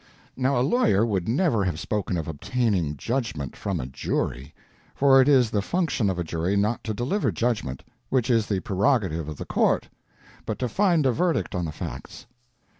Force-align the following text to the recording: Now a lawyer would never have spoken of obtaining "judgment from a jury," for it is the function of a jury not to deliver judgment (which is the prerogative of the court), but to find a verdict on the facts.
Now 0.35 0.57
a 0.59 0.65
lawyer 0.65 1.05
would 1.05 1.29
never 1.29 1.63
have 1.63 1.79
spoken 1.79 2.17
of 2.17 2.27
obtaining 2.27 2.97
"judgment 2.97 3.55
from 3.55 3.79
a 3.79 3.85
jury," 3.85 4.51
for 4.95 5.21
it 5.21 5.27
is 5.29 5.51
the 5.51 5.61
function 5.61 6.09
of 6.09 6.17
a 6.17 6.23
jury 6.23 6.55
not 6.55 6.83
to 6.85 6.93
deliver 6.95 7.31
judgment 7.31 7.83
(which 8.09 8.27
is 8.27 8.47
the 8.47 8.61
prerogative 8.61 9.27
of 9.27 9.37
the 9.37 9.45
court), 9.45 9.89
but 10.47 10.57
to 10.57 10.67
find 10.67 11.05
a 11.05 11.11
verdict 11.11 11.53
on 11.53 11.65
the 11.65 11.71
facts. 11.71 12.25